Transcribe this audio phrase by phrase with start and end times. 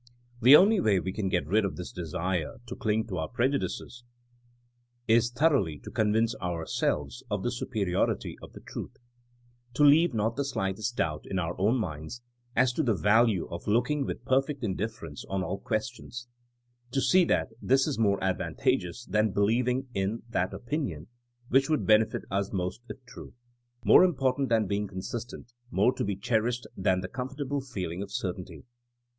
[0.41, 4.03] The only way we can get rid of this desire to cling to our prejudices,
[5.07, 8.97] is thor oughly to convince ourselves of the superiority of the truth;
[9.75, 12.23] to leave not the slightest doubt in our own minds
[12.55, 16.27] as to the value of looking with perfect indifference on all questions;
[16.89, 21.09] to see that this is more advantageous than believing in that opinion
[21.49, 23.35] which would benefit us most if true,
[23.85, 28.63] more important than being consistent, ''more to be cherished than the comfortable feeling of certainty.